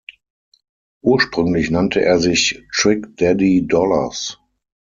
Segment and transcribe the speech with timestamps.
[1.03, 4.39] Ursprünglich nannte er sich „Trick Daddy Dollars“.